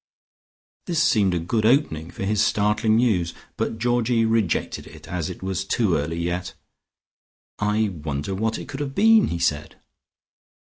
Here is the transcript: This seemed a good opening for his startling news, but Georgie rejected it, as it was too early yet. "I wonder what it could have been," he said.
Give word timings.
This 0.87 1.03
seemed 1.03 1.35
a 1.35 1.39
good 1.39 1.63
opening 1.63 2.09
for 2.09 2.25
his 2.25 2.43
startling 2.43 2.95
news, 2.95 3.35
but 3.55 3.77
Georgie 3.77 4.25
rejected 4.25 4.87
it, 4.87 5.07
as 5.07 5.29
it 5.29 5.43
was 5.43 5.63
too 5.63 5.95
early 5.95 6.17
yet. 6.19 6.55
"I 7.59 7.89
wonder 7.89 8.33
what 8.33 8.57
it 8.57 8.67
could 8.67 8.79
have 8.79 8.95
been," 8.95 9.27
he 9.27 9.37
said. 9.37 9.75